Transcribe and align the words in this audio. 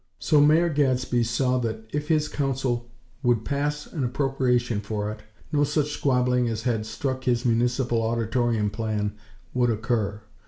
So 0.17 0.41
Mayor 0.41 0.69
Gadsby 0.69 1.21
saw 1.23 1.59
that 1.59 1.85
if 1.93 2.07
his 2.07 2.27
Council 2.27 2.89
would 3.21 3.45
pass 3.45 3.85
an 3.85 4.03
appropriation 4.03 4.81
for 4.81 5.11
it, 5.11 5.21
no 5.51 5.63
such 5.63 5.91
squabbling 5.91 6.47
as 6.49 6.63
had 6.63 6.87
struck 6.87 7.25
his 7.25 7.45
Municipal 7.45 8.01
Auditorium 8.01 8.71
plan, 8.71 9.13
would 9.53 9.69
occur. 9.69 10.23